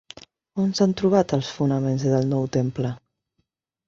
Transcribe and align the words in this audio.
On 0.61 0.71
s'han 0.77 0.95
trobat 1.01 1.35
els 1.37 1.49
fonaments 1.57 2.05
del 2.13 2.25
nou 2.31 2.47
temple? 2.57 2.95